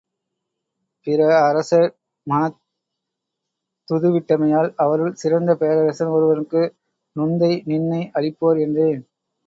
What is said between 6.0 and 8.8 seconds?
ஒருவனுக்கு நுந்தை நின்னை அளிப்பார்